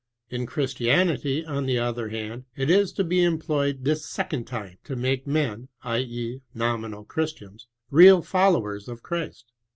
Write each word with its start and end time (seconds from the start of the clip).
In 0.31 0.47
Christianity, 0.47 1.45
on 1.45 1.67
the 1.67 1.77
other 1.77 2.09
hana, 2.09 2.45
it 2.55 2.71
is 2.71 2.91
to 2.93 3.03
be 3.03 3.21
employed 3.23 3.83
this 3.83 4.03
sec 4.09 4.33
ond 4.33 4.47
time 4.47 4.79
to 4.83 4.95
make 4.95 5.27
men 5.27 5.67
{i,e,, 5.83 6.41
nominal 6.55 7.03
Chris 7.05 7.35
tians) 7.35 7.67
real 7.91 8.23
followers 8.23 8.87
of 8.87 9.03
Christ. 9.03 9.51